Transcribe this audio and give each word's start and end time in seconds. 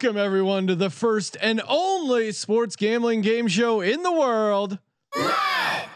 Welcome 0.00 0.16
everyone 0.16 0.68
to 0.68 0.76
the 0.76 0.90
first 0.90 1.36
and 1.40 1.60
only 1.66 2.30
sports 2.30 2.76
gambling 2.76 3.20
game 3.20 3.48
show 3.48 3.80
in 3.80 4.04
the 4.04 4.12
world. 4.12 4.78
Ride. 5.16 5.88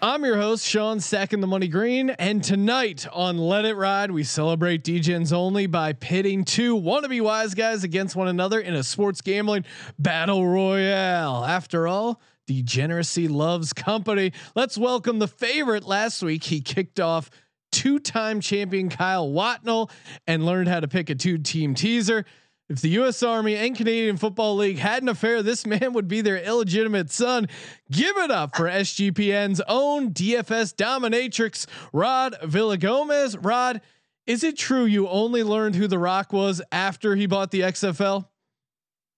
I'm 0.00 0.24
your 0.24 0.36
host, 0.36 0.64
Sean 0.64 1.00
Stacking 1.00 1.40
the 1.40 1.48
Money 1.48 1.66
Green, 1.66 2.10
and 2.10 2.44
tonight 2.44 3.08
on 3.12 3.38
Let 3.38 3.64
It 3.64 3.74
Ride, 3.74 4.12
we 4.12 4.22
celebrate 4.22 4.84
DGens 4.84 5.32
only 5.32 5.66
by 5.66 5.94
pitting 5.94 6.44
two 6.44 6.76
wannabe 6.76 7.20
wise 7.20 7.54
guys 7.54 7.82
against 7.82 8.14
one 8.14 8.28
another 8.28 8.60
in 8.60 8.74
a 8.74 8.84
sports 8.84 9.20
gambling 9.20 9.64
battle 9.98 10.46
royale. 10.46 11.44
After 11.44 11.88
all, 11.88 12.20
degeneracy 12.46 13.26
loves 13.26 13.72
company. 13.72 14.32
Let's 14.54 14.78
welcome 14.78 15.18
the 15.18 15.26
favorite 15.26 15.88
last 15.88 16.22
week. 16.22 16.44
He 16.44 16.60
kicked 16.60 17.00
off 17.00 17.30
two-time 17.72 18.40
champion 18.40 18.88
Kyle 18.88 19.28
Watnell 19.28 19.90
and 20.26 20.44
learned 20.44 20.68
how 20.68 20.80
to 20.80 20.88
pick 20.88 21.10
a 21.10 21.14
two-team 21.14 21.74
teaser. 21.74 22.24
If 22.68 22.80
the 22.82 22.88
U.S. 22.90 23.20
Army 23.24 23.56
and 23.56 23.76
Canadian 23.76 24.16
Football 24.16 24.54
League 24.54 24.78
had 24.78 25.02
an 25.02 25.08
affair, 25.08 25.42
this 25.42 25.66
man 25.66 25.92
would 25.92 26.06
be 26.06 26.20
their 26.20 26.38
illegitimate 26.38 27.10
son. 27.10 27.48
Give 27.90 28.16
it 28.18 28.30
up 28.30 28.54
for 28.54 28.66
SGPN's 28.66 29.60
own 29.66 30.12
DFS 30.12 30.76
dominatrix, 30.76 31.66
Rod 31.92 32.36
Villagomez. 32.44 33.36
Rod, 33.44 33.80
is 34.24 34.44
it 34.44 34.56
true 34.56 34.84
you 34.84 35.08
only 35.08 35.42
learned 35.42 35.74
who 35.74 35.88
The 35.88 35.98
Rock 35.98 36.32
was 36.32 36.62
after 36.70 37.16
he 37.16 37.26
bought 37.26 37.50
the 37.50 37.62
XFL? 37.62 38.26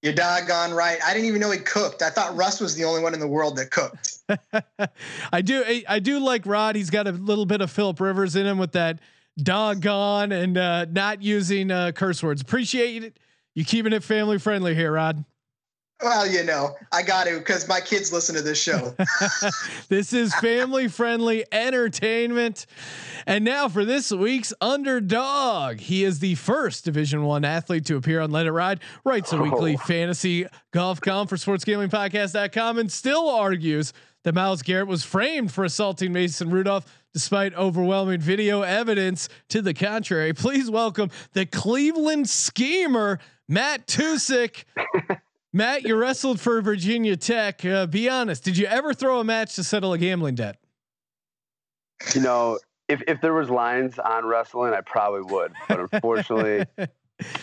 You're 0.00 0.14
doggone 0.14 0.72
right. 0.72 0.98
I 1.04 1.12
didn't 1.12 1.28
even 1.28 1.40
know 1.40 1.50
he 1.50 1.58
cooked. 1.58 2.00
I 2.00 2.08
thought 2.08 2.34
Russ 2.34 2.58
was 2.58 2.74
the 2.74 2.84
only 2.84 3.02
one 3.02 3.12
in 3.12 3.20
the 3.20 3.28
world 3.28 3.56
that 3.56 3.70
cooked. 3.70 4.21
I 5.32 5.42
do. 5.42 5.64
I, 5.66 5.84
I, 5.88 5.98
do 5.98 6.18
like 6.18 6.46
Rod. 6.46 6.76
He's 6.76 6.90
got 6.90 7.06
a 7.06 7.12
little 7.12 7.46
bit 7.46 7.60
of 7.60 7.70
Philip 7.70 8.00
Rivers 8.00 8.36
in 8.36 8.46
him 8.46 8.58
with 8.58 8.72
that 8.72 9.00
doggone 9.42 10.32
and 10.32 10.58
uh, 10.58 10.84
not 10.86 11.22
using 11.22 11.70
uh, 11.70 11.92
curse 11.92 12.22
words. 12.22 12.42
Appreciate 12.42 13.04
it 13.04 13.18
you 13.54 13.64
keeping 13.64 13.92
it 13.92 14.02
family 14.02 14.38
friendly 14.38 14.74
here, 14.74 14.92
Rod? 14.92 15.24
Well, 16.02 16.26
you 16.26 16.42
know, 16.42 16.74
I 16.90 17.02
got 17.02 17.26
to 17.26 17.38
because 17.38 17.68
my 17.68 17.80
kids 17.80 18.12
listen 18.12 18.34
to 18.34 18.42
this 18.42 18.60
show. 18.60 18.94
this 19.88 20.12
is 20.12 20.34
family 20.36 20.88
friendly 20.88 21.44
entertainment. 21.52 22.66
And 23.24 23.44
now 23.44 23.68
for 23.68 23.84
this 23.84 24.10
week's 24.10 24.52
underdog. 24.60 25.78
He 25.78 26.02
is 26.02 26.18
the 26.18 26.34
first 26.34 26.84
Division 26.84 27.22
One 27.22 27.44
athlete 27.44 27.86
to 27.86 27.96
appear 27.96 28.20
on 28.20 28.32
Let 28.32 28.46
It 28.46 28.52
Ride, 28.52 28.80
writes 29.04 29.32
a 29.32 29.36
oh. 29.36 29.42
weekly 29.42 29.76
fantasy 29.76 30.46
golf 30.72 31.00
column 31.00 31.28
for 31.28 31.36
sportsgamblingpodcast.com, 31.36 32.78
and 32.78 32.90
still 32.90 33.28
argues 33.28 33.92
that 34.24 34.34
Myles 34.34 34.62
Garrett 34.62 34.88
was 34.88 35.04
framed 35.04 35.52
for 35.52 35.64
assaulting 35.64 36.12
Mason 36.12 36.50
Rudolph 36.50 36.86
despite 37.12 37.54
overwhelming 37.54 38.20
video 38.20 38.62
evidence 38.62 39.28
to 39.48 39.60
the 39.60 39.74
contrary. 39.74 40.32
Please 40.32 40.70
welcome 40.70 41.10
the 41.32 41.44
Cleveland 41.44 42.28
schemer, 42.28 43.18
Matt 43.48 43.86
Tusick. 43.86 44.64
Matt, 45.52 45.82
you 45.82 45.96
wrestled 45.96 46.40
for 46.40 46.60
Virginia 46.62 47.16
Tech. 47.16 47.64
Uh, 47.64 47.86
be 47.86 48.08
honest, 48.08 48.44
did 48.44 48.56
you 48.56 48.66
ever 48.66 48.94
throw 48.94 49.20
a 49.20 49.24
match 49.24 49.54
to 49.56 49.64
settle 49.64 49.92
a 49.92 49.98
gambling 49.98 50.34
debt? 50.36 50.56
You 52.14 52.22
know, 52.22 52.58
if 52.88 53.02
if 53.06 53.20
there 53.20 53.34
was 53.34 53.50
lines 53.50 53.98
on 53.98 54.24
wrestling, 54.24 54.72
I 54.72 54.80
probably 54.80 55.22
would, 55.32 55.52
but 55.68 55.92
unfortunately, 55.92 56.66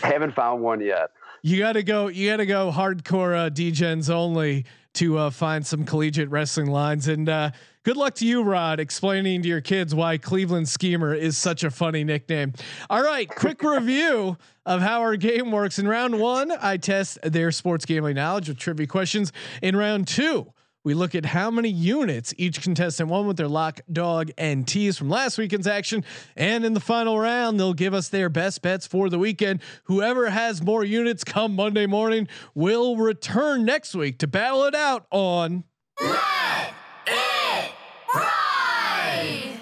haven't 0.02 0.32
found 0.34 0.64
one 0.64 0.82
yet. 0.82 1.12
You 1.44 1.60
got 1.60 1.74
to 1.74 1.84
go. 1.84 2.08
You 2.08 2.32
got 2.32 2.38
to 2.38 2.46
go 2.46 2.72
hardcore 2.72 3.36
uh, 3.36 3.50
DGens 3.50 4.10
only 4.10 4.66
to 4.96 5.18
uh, 5.18 5.30
find 5.30 5.66
some 5.66 5.86
collegiate 5.86 6.30
wrestling 6.30 6.68
lines. 6.68 7.08
And 7.08 7.30
uh, 7.30 7.52
good 7.84 7.98
luck 7.98 8.16
to 8.16 8.26
you, 8.26 8.44
Rod, 8.44 8.80
explaining 8.80 9.42
to 9.44 9.48
your 9.48 9.62
kids 9.62 9.94
why 9.94 10.18
Cleveland 10.18 10.68
Schemer 10.68 11.14
is 11.14 11.38
such 11.38 11.64
a 11.64 11.72
funny 11.72 12.04
nickname. 12.04 12.54
All 12.90 13.04
right, 13.04 13.30
quick 13.30 13.62
review 13.64 14.38
of 14.66 14.82
how 14.82 15.02
our 15.02 15.16
game 15.16 15.52
works. 15.52 15.80
In 15.80 15.88
round 15.88 16.20
one, 16.20 16.52
I 16.52 16.78
test 16.78 17.20
their 17.24 17.52
sports 17.52 17.86
gambling 17.86 18.16
knowledge 18.16 18.50
with 18.50 18.58
trivia 18.58 18.88
questions. 18.88 19.32
In 19.62 19.76
round 19.76 20.08
two, 20.08 20.54
we 20.84 20.94
look 20.94 21.14
at 21.14 21.26
how 21.26 21.52
many 21.52 21.70
units 21.70 22.34
each 22.38 22.62
contestant 22.62 23.10
won 23.10 23.28
with 23.28 23.38
their 23.38 23.48
lock, 23.48 23.82
dog, 23.92 24.32
and 24.38 24.68
tease 24.68 24.98
from 24.98 25.10
last 25.10 25.38
weekend's 25.38 25.68
action. 25.68 26.06
And 26.38 26.64
in 26.64 26.74
the 26.74 26.80
final 26.80 27.20
round, 27.20 27.60
they'll 27.60 27.74
give 27.74 27.94
us 27.94 28.10
their 28.10 28.30
best 28.30 28.62
bets 28.62 28.88
for 28.88 29.10
the 29.10 29.20
weekend. 29.20 29.62
Whoever 29.84 30.30
has 30.30 30.62
more 30.62 30.84
units 30.84 31.24
come 31.24 31.56
Monday 31.56 31.86
morning 31.86 32.28
will 32.56 32.96
return 32.96 33.66
next 33.66 33.94
week 33.94 34.20
to 34.20 34.28
battle 34.28 34.64
it 34.64 34.76
out 34.76 35.06
on. 35.12 35.66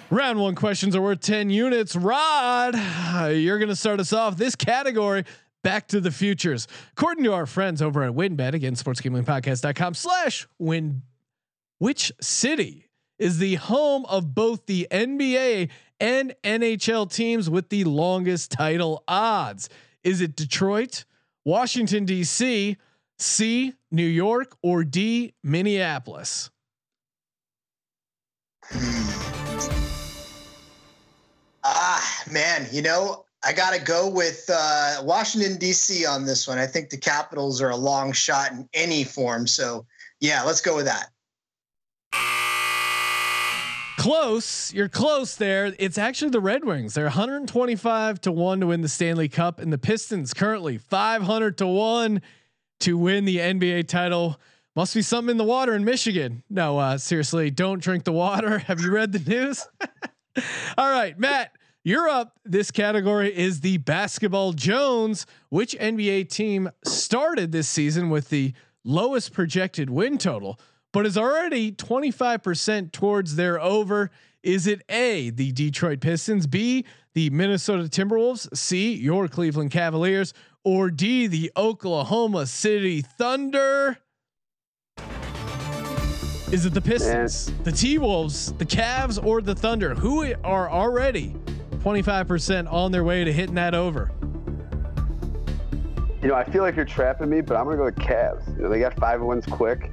Round 0.09 0.39
one 0.39 0.55
questions 0.55 0.95
are 0.95 1.01
worth 1.01 1.19
10 1.19 1.49
units. 1.49 1.93
Rod, 1.95 2.75
you're 3.33 3.57
going 3.57 3.67
to 3.69 3.75
start 3.75 3.99
us 3.99 4.13
off 4.13 4.37
this 4.37 4.55
category. 4.55 5.25
Back 5.67 5.89
to 5.89 5.99
the 5.99 6.11
futures. 6.11 6.65
According 6.93 7.25
to 7.25 7.33
our 7.33 7.45
friends 7.45 7.81
over 7.81 8.01
at 8.01 8.13
WynnBET, 8.13 8.53
again, 8.53 8.75
sportsgamblingpodcast.com 8.75 9.95
slash 9.95 10.47
win. 10.57 11.01
Which 11.77 12.09
city 12.21 12.87
is 13.19 13.39
the 13.39 13.55
home 13.55 14.05
of 14.05 14.33
both 14.33 14.65
the 14.65 14.87
NBA 14.89 15.69
and 15.99 16.33
NHL 16.41 17.11
teams 17.11 17.49
with 17.49 17.67
the 17.67 17.83
longest 17.83 18.51
title 18.51 19.03
odds? 19.09 19.67
Is 20.05 20.21
it 20.21 20.37
Detroit, 20.37 21.03
Washington, 21.43 22.05
D.C., 22.05 22.77
C, 23.19 23.73
New 23.91 24.05
York, 24.05 24.55
or 24.63 24.85
D, 24.85 25.33
Minneapolis? 25.43 26.49
Ah, 31.65 32.23
man, 32.31 32.67
you 32.71 32.81
know, 32.81 33.25
I 33.43 33.53
got 33.53 33.73
to 33.73 33.81
go 33.81 34.09
with 34.09 34.49
uh, 34.51 35.01
Washington 35.03 35.57
D.C. 35.57 36.05
on 36.05 36.25
this 36.25 36.47
one. 36.47 36.57
I 36.57 36.65
think 36.65 36.89
the 36.89 36.97
Capitals 36.97 37.61
are 37.61 37.69
a 37.69 37.75
long 37.75 38.11
shot 38.11 38.51
in 38.51 38.67
any 38.73 39.03
form. 39.03 39.47
So 39.47 39.85
yeah, 40.19 40.43
let's 40.43 40.61
go 40.61 40.75
with 40.75 40.85
that. 40.85 41.09
Close, 43.97 44.73
you're 44.73 44.89
close 44.89 45.35
there. 45.35 45.73
It's 45.79 45.97
actually 45.97 46.29
the 46.29 46.39
Red 46.39 46.63
Wings. 46.63 46.93
They're 46.93 47.05
125 47.05 48.21
to 48.21 48.31
one 48.31 48.59
to 48.61 48.67
win 48.67 48.81
the 48.81 48.87
Stanley 48.87 49.27
Cup, 49.27 49.59
and 49.59 49.73
the 49.73 49.77
Pistons 49.77 50.33
currently 50.33 50.77
500 50.77 51.57
to 51.57 51.67
one 51.67 52.21
to 52.81 52.97
win 52.97 53.25
the 53.25 53.37
NBA 53.37 53.87
title. 53.87 54.39
Must 54.75 54.93
be 54.93 55.01
something 55.01 55.31
in 55.31 55.37
the 55.37 55.43
water 55.43 55.73
in 55.73 55.83
Michigan. 55.83 56.43
No, 56.49 56.77
uh, 56.77 56.97
seriously, 56.99 57.49
don't 57.49 57.81
drink 57.81 58.03
the 58.03 58.11
water. 58.11 58.59
Have 58.67 58.79
you 58.79 58.91
read 58.91 59.11
the 59.11 59.19
news? 59.19 59.67
All 60.77 60.89
right, 60.89 61.17
Matt. 61.17 61.51
You're 61.87 62.09
up. 62.09 62.37
This 62.43 62.69
category 62.69 63.33
is 63.33 63.61
the 63.61 63.77
basketball 63.77 64.51
Jones. 64.51 65.25
Which 65.47 65.73
NBA 65.79 66.27
team 66.27 66.69
started 66.83 67.53
this 67.53 67.69
season 67.69 68.09
with 68.09 68.27
the 68.27 68.51
lowest 68.83 69.31
projected 69.31 69.89
win 69.89 70.17
total, 70.17 70.59
but 70.91 71.05
is 71.05 71.17
already 71.17 71.71
25% 71.71 72.91
towards 72.91 73.37
their 73.37 73.57
over? 73.61 74.11
Is 74.43 74.67
it 74.67 74.81
A, 74.89 75.29
the 75.29 75.53
Detroit 75.53 76.01
Pistons, 76.01 76.45
B, 76.45 76.83
the 77.13 77.29
Minnesota 77.29 77.83
Timberwolves, 77.83 78.53
C, 78.53 78.93
your 78.93 79.29
Cleveland 79.29 79.71
Cavaliers, 79.71 80.33
or 80.65 80.91
D, 80.91 81.25
the 81.25 81.53
Oklahoma 81.55 82.47
City 82.47 83.01
Thunder? 83.01 83.97
Is 86.51 86.65
it 86.65 86.73
the 86.73 86.81
Pistons, 86.81 87.49
the 87.63 87.71
T 87.71 87.97
Wolves, 87.97 88.51
the 88.57 88.65
Cavs, 88.65 89.25
or 89.25 89.41
the 89.41 89.55
Thunder? 89.55 89.95
Who 89.95 90.33
are 90.43 90.69
already 90.69 91.33
25% 91.87 92.69
on 92.69 92.91
their 92.91 93.05
way 93.05 93.23
to 93.23 93.31
hitting 93.31 93.55
that 93.55 93.73
over. 93.73 94.11
You 96.21 96.27
know, 96.27 96.35
I 96.35 96.43
feel 96.43 96.61
like 96.61 96.75
you're 96.75 96.83
trapping 96.83 97.29
me, 97.29 97.39
but 97.39 97.55
I'm 97.55 97.63
gonna 97.63 97.77
go 97.77 97.85
with 97.85 97.95
Cavs. 97.95 98.45
You 98.57 98.63
know, 98.63 98.69
they 98.69 98.79
got 98.79 98.93
five 98.95 99.21
wins 99.21 99.45
quick. 99.45 99.89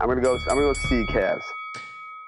I'm 0.00 0.08
gonna 0.08 0.20
go. 0.20 0.34
I'm 0.48 0.56
gonna 0.56 0.60
go 0.60 0.72
see 0.74 1.04
Cavs. 1.06 1.42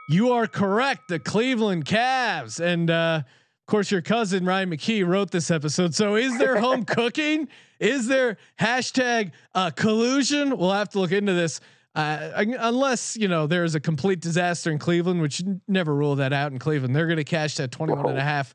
You 0.08 0.32
are 0.32 0.48
correct. 0.48 1.06
The 1.08 1.20
Cleveland 1.20 1.84
Cavs, 1.84 2.58
and 2.58 2.90
uh, 2.90 3.22
of 3.24 3.66
course, 3.66 3.92
your 3.92 4.02
cousin 4.02 4.44
Ryan 4.44 4.70
McKee 4.70 5.06
wrote 5.06 5.30
this 5.30 5.48
episode. 5.48 5.94
So, 5.94 6.16
is 6.16 6.36
there 6.38 6.58
home 6.58 6.84
cooking? 6.84 7.46
Is 7.78 8.08
there 8.08 8.38
hashtag 8.58 9.30
uh, 9.54 9.70
collusion? 9.70 10.56
We'll 10.56 10.72
have 10.72 10.88
to 10.90 10.98
look 10.98 11.12
into 11.12 11.34
this. 11.34 11.60
Uh, 11.96 12.44
unless 12.60 13.16
you 13.16 13.26
know 13.26 13.46
there's 13.46 13.74
a 13.74 13.80
complete 13.80 14.20
disaster 14.20 14.70
in 14.70 14.78
Cleveland, 14.78 15.22
which 15.22 15.42
never 15.66 15.94
rule 15.94 16.14
that 16.16 16.30
out 16.30 16.52
in 16.52 16.58
Cleveland. 16.58 16.94
They're 16.94 17.06
going 17.06 17.16
to 17.16 17.24
cash 17.24 17.56
that 17.56 17.72
21 17.72 18.10
and 18.10 18.18
a 18.18 18.22
half 18.22 18.54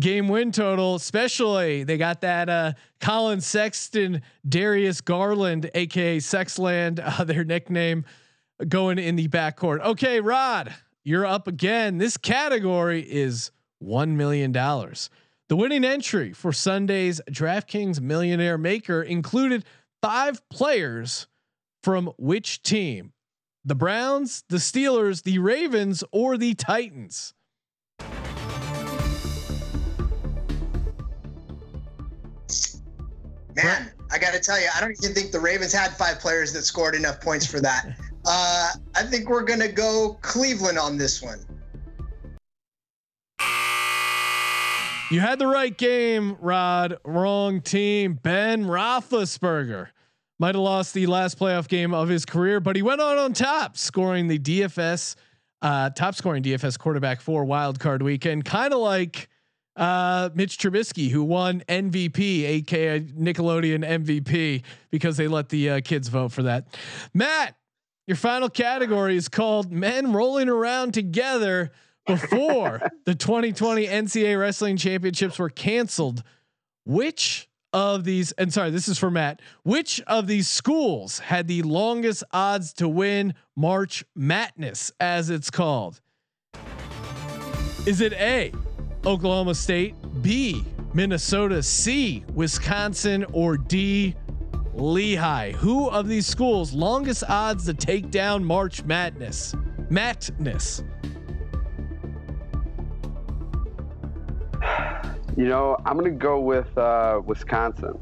game 0.00 0.26
win 0.26 0.50
total. 0.50 0.96
Especially 0.96 1.84
they 1.84 1.96
got 1.96 2.22
that 2.22 2.48
uh, 2.48 2.72
Collin 3.00 3.40
Sexton, 3.40 4.22
Darius 4.48 5.00
Garland, 5.00 5.70
aka 5.74 6.18
Sexland, 6.18 7.00
uh, 7.20 7.22
their 7.22 7.44
nickname, 7.44 8.04
going 8.68 8.98
in 8.98 9.14
the 9.14 9.28
backcourt. 9.28 9.80
Okay, 9.82 10.20
Rod, 10.20 10.74
you're 11.04 11.24
up 11.24 11.46
again. 11.46 11.98
This 11.98 12.16
category 12.16 13.00
is 13.00 13.52
one 13.78 14.16
million 14.16 14.50
dollars. 14.50 15.08
The 15.48 15.54
winning 15.54 15.84
entry 15.84 16.32
for 16.32 16.52
Sunday's 16.52 17.20
DraftKings 17.30 18.00
Millionaire 18.00 18.58
Maker 18.58 19.02
included 19.02 19.64
five 20.00 20.48
players 20.48 21.28
from 21.82 22.12
which 22.16 22.62
team? 22.62 23.12
The 23.64 23.74
Browns, 23.74 24.44
the 24.48 24.56
Steelers, 24.56 25.22
the 25.22 25.38
Ravens, 25.38 26.02
or 26.12 26.36
the 26.36 26.54
Titans? 26.54 27.34
Man, 33.54 33.92
I 34.10 34.18
got 34.18 34.32
to 34.32 34.40
tell 34.40 34.58
you, 34.60 34.66
I 34.74 34.80
don't 34.80 34.96
even 35.02 35.14
think 35.14 35.30
the 35.30 35.40
Ravens 35.40 35.72
had 35.72 35.92
five 35.92 36.18
players 36.18 36.52
that 36.54 36.62
scored 36.62 36.94
enough 36.94 37.20
points 37.20 37.46
for 37.46 37.60
that. 37.60 37.96
Uh, 38.24 38.68
I 38.94 39.02
think 39.02 39.28
we're 39.28 39.42
going 39.42 39.58
to 39.58 39.66
go 39.66 40.16
Cleveland 40.22 40.78
on 40.78 40.96
this 40.96 41.20
one. 41.20 41.40
You 45.10 45.18
had 45.18 45.40
the 45.40 45.48
right 45.48 45.76
game, 45.76 46.36
Rod. 46.40 46.98
Wrong 47.04 47.60
team. 47.60 48.20
Ben 48.22 48.66
Roethlisberger 48.66 49.88
might 50.38 50.54
have 50.54 50.62
lost 50.62 50.94
the 50.94 51.06
last 51.06 51.38
playoff 51.38 51.68
game 51.68 51.94
of 51.94 52.08
his 52.08 52.24
career, 52.24 52.60
but 52.60 52.76
he 52.76 52.82
went 52.82 53.00
on 53.00 53.18
on 53.18 53.32
top, 53.32 53.76
scoring 53.76 54.28
the 54.28 54.38
DFS 54.38 55.14
uh, 55.62 55.90
top 55.90 56.14
scoring 56.14 56.42
DFS 56.42 56.78
quarterback 56.78 57.20
for 57.20 57.44
Wild 57.44 57.78
Card 57.78 58.02
Weekend, 58.02 58.44
kind 58.44 58.74
of 58.74 58.80
like 58.80 59.28
uh, 59.76 60.28
Mitch 60.34 60.58
Trubisky, 60.58 61.08
who 61.08 61.22
won 61.22 61.62
MVP, 61.68 62.44
aka 62.44 63.00
Nickelodeon 63.00 63.86
MVP, 63.86 64.62
because 64.90 65.16
they 65.16 65.28
let 65.28 65.48
the 65.48 65.70
uh, 65.70 65.80
kids 65.80 66.08
vote 66.08 66.32
for 66.32 66.42
that. 66.42 66.66
Matt, 67.14 67.54
your 68.06 68.16
final 68.16 68.50
category 68.50 69.16
is 69.16 69.28
called 69.28 69.72
Men 69.72 70.12
Rolling 70.12 70.48
Around 70.48 70.92
Together 70.92 71.70
before 72.06 72.82
the 73.06 73.14
2020 73.14 73.86
NCAA 73.86 74.38
Wrestling 74.38 74.76
Championships 74.76 75.38
were 75.38 75.48
canceled. 75.48 76.22
Which 76.84 77.48
of 77.72 78.04
these, 78.04 78.32
and 78.32 78.52
sorry, 78.52 78.70
this 78.70 78.88
is 78.88 78.98
for 78.98 79.10
Matt, 79.10 79.40
which 79.62 80.00
of 80.06 80.26
these 80.26 80.48
schools 80.48 81.18
had 81.18 81.48
the 81.48 81.62
longest 81.62 82.24
odds 82.32 82.72
to 82.74 82.88
win 82.88 83.34
March 83.56 84.04
Madness, 84.14 84.92
as 85.00 85.30
it's 85.30 85.50
called? 85.50 86.00
Is 87.86 88.00
it 88.00 88.12
A, 88.14 88.52
Oklahoma 89.04 89.54
State, 89.54 89.94
B, 90.22 90.64
Minnesota, 90.94 91.62
C, 91.62 92.24
Wisconsin, 92.34 93.24
or 93.32 93.56
D, 93.56 94.14
Lehigh? 94.74 95.52
Who 95.52 95.88
of 95.88 96.08
these 96.08 96.26
schools 96.26 96.72
longest 96.72 97.24
odds 97.28 97.66
to 97.66 97.74
take 97.74 98.10
down 98.10 98.44
March 98.44 98.84
Madness? 98.84 99.54
Madness. 99.90 100.84
You 105.36 105.46
know, 105.46 105.76
I'm 105.86 105.96
going 105.98 106.12
to 106.12 106.18
go 106.18 106.38
with 106.40 106.76
uh, 106.76 107.20
Wisconsin. 107.24 107.98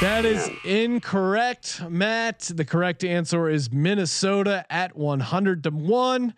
That 0.00 0.24
is 0.24 0.48
incorrect, 0.64 1.82
Matt. 1.90 2.52
The 2.54 2.64
correct 2.64 3.02
answer 3.02 3.48
is 3.48 3.72
Minnesota 3.72 4.64
at 4.70 4.96
100 4.96 5.64
to 5.64 5.70
one, 5.70 6.34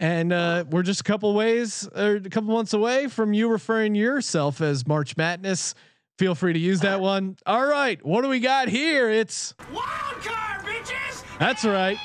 and 0.00 0.32
uh, 0.32 0.64
we're 0.68 0.82
just 0.82 1.02
a 1.02 1.04
couple 1.04 1.32
ways 1.32 1.88
or 1.94 2.16
a 2.16 2.20
couple 2.28 2.52
months 2.52 2.74
away 2.74 3.06
from 3.06 3.32
you 3.32 3.48
referring 3.48 3.94
yourself 3.94 4.60
as 4.60 4.86
March 4.88 5.16
Madness. 5.16 5.74
Feel 6.18 6.34
free 6.34 6.52
to 6.52 6.58
use 6.58 6.80
that 6.80 7.00
one. 7.00 7.36
All 7.46 7.64
right, 7.64 8.04
what 8.04 8.22
do 8.22 8.28
we 8.28 8.40
got 8.40 8.68
here? 8.68 9.08
It's 9.08 9.54
wild 9.72 10.22
card, 10.22 10.66
bitches. 10.66 11.22
That's 11.38 11.64
right. 11.64 11.98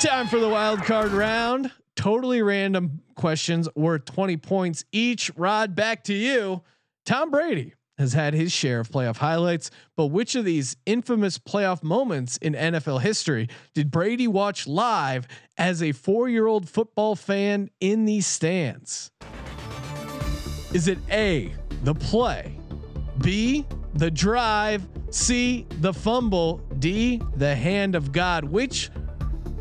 Time 0.00 0.26
for 0.26 0.40
the 0.40 0.48
wild 0.48 0.82
card 0.82 1.12
round. 1.12 1.70
Totally 1.98 2.42
random 2.42 3.02
questions 3.16 3.68
worth 3.74 4.04
20 4.04 4.36
points 4.36 4.84
each. 4.92 5.32
Rod, 5.36 5.74
back 5.74 6.04
to 6.04 6.14
you. 6.14 6.62
Tom 7.04 7.28
Brady 7.28 7.74
has 7.98 8.12
had 8.12 8.34
his 8.34 8.52
share 8.52 8.78
of 8.78 8.88
playoff 8.88 9.16
highlights, 9.16 9.72
but 9.96 10.06
which 10.06 10.36
of 10.36 10.44
these 10.44 10.76
infamous 10.86 11.38
playoff 11.38 11.82
moments 11.82 12.36
in 12.36 12.52
NFL 12.52 13.00
history 13.00 13.48
did 13.74 13.90
Brady 13.90 14.28
watch 14.28 14.68
live 14.68 15.26
as 15.56 15.82
a 15.82 15.90
four 15.90 16.28
year 16.28 16.46
old 16.46 16.68
football 16.68 17.16
fan 17.16 17.68
in 17.80 18.04
the 18.04 18.20
stands? 18.20 19.10
Is 20.72 20.86
it 20.86 20.98
A, 21.10 21.52
the 21.82 21.96
play, 21.96 22.56
B, 23.20 23.66
the 23.94 24.12
drive, 24.12 24.86
C, 25.10 25.66
the 25.80 25.92
fumble, 25.92 26.58
D, 26.78 27.20
the 27.34 27.56
hand 27.56 27.96
of 27.96 28.12
God? 28.12 28.44
Which 28.44 28.88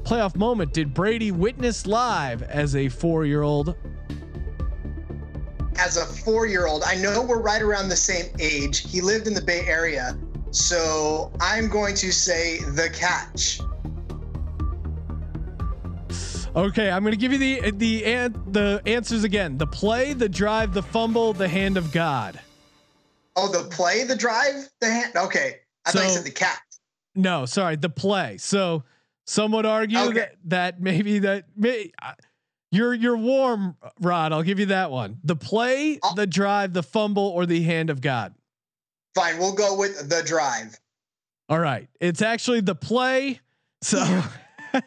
playoff 0.07 0.38
moment 0.38 0.71
did 0.71 0.94
Brady 0.94 1.31
witness 1.31 1.86
live 1.86 2.42
as 2.42 2.77
a 2.77 2.88
four 2.88 3.25
year 3.25 3.42
old 3.42 3.75
as 5.77 5.98
a 5.98 6.06
four 6.06 6.48
year 6.48 6.65
old, 6.65 6.83
I 6.83 6.95
know 6.95 7.21
we're 7.21 7.42
right 7.42 7.62
around 7.62 7.89
the 7.89 7.95
same 7.95 8.33
age. 8.39 8.89
He 8.89 9.01
lived 9.01 9.27
in 9.27 9.33
the 9.33 9.42
Bay 9.42 9.65
Area. 9.68 10.18
So 10.51 11.31
I'm 11.39 11.68
going 11.68 11.94
to 11.95 12.12
say 12.12 12.59
the 12.59 12.89
catch. 12.89 13.59
Okay, 16.56 16.89
I'm 16.89 17.04
going 17.04 17.12
to 17.12 17.18
give 17.18 17.31
you 17.31 17.38
the 17.38 17.71
the 17.71 18.06
an, 18.06 18.42
the 18.51 18.81
answers 18.88 19.24
again. 19.24 19.57
The 19.57 19.68
play, 19.68 20.13
the 20.13 20.30
drive, 20.30 20.74
the 20.74 20.81
fumble, 20.81 21.33
the 21.33 21.48
hand 21.48 21.77
of 21.77 21.92
God. 21.92 22.39
Oh, 23.36 23.51
the 23.51 23.69
play, 23.69 24.04
the 24.04 24.15
drive, 24.15 24.68
the 24.80 24.88
hand. 24.88 25.15
Okay, 25.15 25.57
I 25.86 25.92
so, 25.92 26.00
thought 26.00 26.06
you 26.06 26.13
said 26.13 26.24
the 26.24 26.31
catch. 26.31 26.57
No, 27.13 27.45
sorry, 27.45 27.75
the 27.75 27.89
play. 27.89 28.38
So 28.38 28.83
some 29.27 29.51
would 29.51 29.65
argue 29.65 30.00
okay. 30.00 30.13
that 30.13 30.35
that 30.45 30.81
maybe 30.81 31.19
that 31.19 31.45
may, 31.56 31.91
you're 32.71 32.94
you're 32.94 33.18
warm, 33.18 33.75
Rod. 34.00 34.31
I'll 34.31 34.41
give 34.41 34.57
you 34.57 34.68
that 34.68 34.89
one. 34.89 35.19
The 35.24 35.35
play, 35.35 36.00
I'll, 36.01 36.15
the 36.15 36.25
drive, 36.25 36.74
the 36.74 36.81
fumble, 36.81 37.27
or 37.27 37.45
the 37.45 37.62
hand 37.62 37.89
of 37.89 38.01
God. 38.01 38.33
Fine, 39.15 39.38
we'll 39.38 39.53
go 39.53 39.75
with 39.75 40.09
the 40.09 40.24
drive. 40.24 40.79
All 41.50 41.59
right, 41.59 41.89
it's 42.00 42.21
actually 42.21 42.62
the 42.62 42.75
play. 42.75 43.41
So, 43.81 44.00
but 44.71 44.83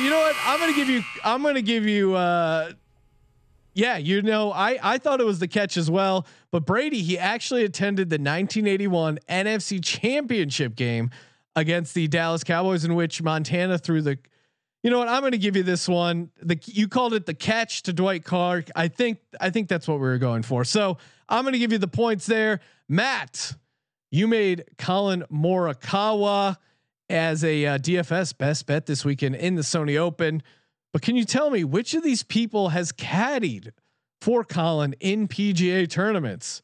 you 0.00 0.10
know 0.10 0.20
what? 0.20 0.36
I'm 0.44 0.60
gonna 0.60 0.72
give 0.72 0.88
you. 0.88 1.02
I'm 1.24 1.42
gonna 1.42 1.62
give 1.62 1.86
you. 1.86 2.14
uh 2.14 2.72
yeah, 3.76 3.96
you 3.96 4.22
know, 4.22 4.52
I 4.52 4.78
I 4.80 4.98
thought 4.98 5.20
it 5.20 5.26
was 5.26 5.40
the 5.40 5.48
catch 5.48 5.76
as 5.76 5.90
well, 5.90 6.26
but 6.52 6.64
Brady 6.64 7.02
he 7.02 7.18
actually 7.18 7.64
attended 7.64 8.08
the 8.08 8.14
1981 8.14 9.18
NFC 9.28 9.82
Championship 9.84 10.76
game 10.76 11.10
against 11.56 11.94
the 11.94 12.08
Dallas 12.08 12.44
Cowboys, 12.44 12.84
in 12.84 12.94
which 12.94 13.22
Montana 13.22 13.78
threw 13.78 14.02
the 14.02 14.18
you 14.84 14.90
know 14.90 14.98
what? 14.98 15.08
I'm 15.08 15.20
going 15.20 15.32
to 15.32 15.38
give 15.38 15.56
you 15.56 15.62
this 15.62 15.88
one. 15.88 16.30
The 16.42 16.60
you 16.66 16.88
called 16.88 17.14
it 17.14 17.24
the 17.24 17.32
catch 17.32 17.84
to 17.84 17.92
Dwight 17.94 18.22
Clark. 18.22 18.70
I 18.76 18.88
think 18.88 19.18
I 19.40 19.48
think 19.48 19.66
that's 19.66 19.88
what 19.88 19.94
we 19.94 20.06
were 20.06 20.18
going 20.18 20.42
for. 20.42 20.62
So 20.62 20.98
I'm 21.26 21.42
going 21.42 21.54
to 21.54 21.58
give 21.58 21.72
you 21.72 21.78
the 21.78 21.88
points 21.88 22.26
there. 22.26 22.60
Matt, 22.86 23.56
you 24.10 24.28
made 24.28 24.64
Collin 24.76 25.24
Morikawa 25.32 26.58
as 27.08 27.42
a 27.44 27.64
uh, 27.64 27.78
DFS 27.78 28.36
best 28.36 28.66
bet 28.66 28.84
this 28.84 29.06
weekend 29.06 29.36
in 29.36 29.54
the 29.54 29.62
Sony 29.62 29.98
Open. 29.98 30.42
But 30.92 31.00
can 31.00 31.16
you 31.16 31.24
tell 31.24 31.48
me 31.48 31.64
which 31.64 31.94
of 31.94 32.02
these 32.02 32.22
people 32.22 32.68
has 32.68 32.92
caddied 32.92 33.70
for 34.20 34.44
Colin 34.44 34.94
in 35.00 35.28
PGA 35.28 35.88
tournaments? 35.88 36.62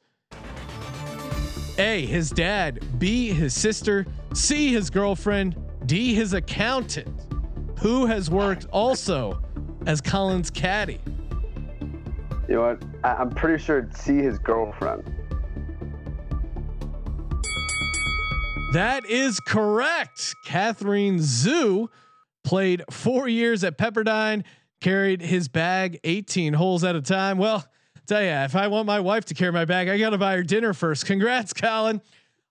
A, 1.80 2.04
his 2.04 2.30
dad. 2.30 2.84
B, 2.98 3.30
his 3.30 3.54
sister. 3.54 4.04
C, 4.34 4.70
his 4.70 4.90
girlfriend. 4.90 5.56
D, 5.86 6.14
his 6.14 6.34
accountant 6.34 7.08
who 7.78 8.04
has 8.04 8.30
worked 8.30 8.66
also 8.70 9.42
as 9.86 10.02
Collin's 10.02 10.50
caddy. 10.50 11.00
You 12.46 12.56
know 12.56 12.60
what? 12.60 12.82
I, 13.02 13.22
am 13.22 13.30
pretty 13.30 13.62
sure 13.62 13.78
it's 13.78 13.98
see 13.98 14.18
his 14.18 14.38
girlfriend. 14.38 15.10
That 18.74 19.06
is 19.06 19.40
correct. 19.40 20.34
Katherine 20.44 21.18
Zhu 21.18 21.88
played 22.44 22.84
four 22.90 23.26
years 23.26 23.64
at 23.64 23.78
Pepperdine, 23.78 24.44
carried 24.82 25.22
his 25.22 25.48
bag 25.48 25.98
18 26.04 26.52
holes 26.52 26.84
at 26.84 26.94
a 26.94 27.00
time. 27.00 27.38
Well, 27.38 27.64
tell 28.10 28.22
you, 28.22 28.28
if 28.28 28.56
I 28.56 28.66
want 28.66 28.86
my 28.86 28.98
wife 28.98 29.24
to 29.26 29.34
carry 29.34 29.52
my 29.52 29.64
bag, 29.64 29.88
I 29.88 29.96
got 29.96 30.10
to 30.10 30.18
buy 30.18 30.34
her 30.34 30.42
dinner 30.42 30.74
first. 30.74 31.06
Congrats, 31.06 31.52
Collin. 31.52 32.02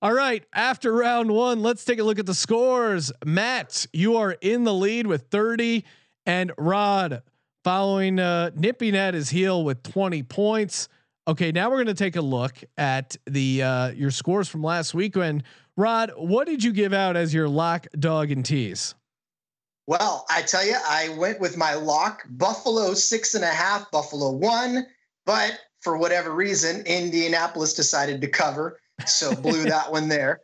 All 0.01 0.13
right, 0.13 0.45
after 0.53 0.93
round 0.93 1.29
one, 1.29 1.61
let's 1.61 1.83
take 1.83 1.99
a 1.99 2.03
look 2.03 2.17
at 2.17 2.25
the 2.25 2.33
scores. 2.33 3.11
Matt, 3.25 3.85
you 3.91 4.15
are 4.15 4.31
in 4.39 4.63
the 4.63 4.73
lead 4.73 5.05
with 5.05 5.23
30, 5.23 5.83
and 6.25 6.53
Rod 6.57 7.23
following 7.65 8.19
uh, 8.19 8.51
nipping 8.55 8.95
at 8.95 9.13
his 9.13 9.29
heel 9.29 9.65
with 9.65 9.83
20 9.83 10.23
points. 10.23 10.87
Okay, 11.27 11.51
now 11.51 11.69
we're 11.69 11.83
going 11.83 11.87
to 11.87 11.93
take 11.93 12.15
a 12.15 12.21
look 12.21 12.55
at 12.77 13.17
the 13.25 13.61
uh, 13.61 13.89
your 13.89 14.11
scores 14.11 14.47
from 14.47 14.63
last 14.63 14.93
week. 14.93 15.17
When 15.17 15.43
Rod, 15.75 16.13
what 16.15 16.47
did 16.47 16.63
you 16.63 16.71
give 16.71 16.93
out 16.93 17.17
as 17.17 17.33
your 17.33 17.49
lock, 17.49 17.85
dog, 17.99 18.31
and 18.31 18.45
tease? 18.45 18.95
Well, 19.87 20.25
I 20.29 20.41
tell 20.43 20.65
you, 20.65 20.77
I 20.87 21.09
went 21.17 21.41
with 21.41 21.57
my 21.57 21.73
lock 21.73 22.23
Buffalo 22.29 22.93
six 22.93 23.35
and 23.35 23.43
a 23.43 23.47
half, 23.47 23.91
Buffalo 23.91 24.31
one, 24.31 24.87
but 25.29 25.59
for 25.81 25.95
whatever 25.95 26.33
reason, 26.33 26.81
Indianapolis 26.87 27.75
decided 27.75 28.19
to 28.19 28.27
cover 28.27 28.79
so 29.05 29.35
blew 29.35 29.63
that 29.65 29.91
one 29.91 30.09
there. 30.09 30.41